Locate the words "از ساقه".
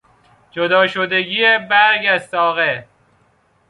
2.09-2.87